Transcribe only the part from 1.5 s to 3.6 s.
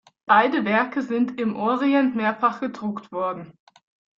Orient mehrfach gedruckt worden.